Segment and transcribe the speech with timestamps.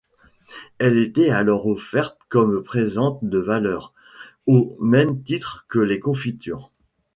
[0.79, 3.93] Elle était alors offerte comme présent de valeur,
[4.47, 6.71] au même titre que les confitures.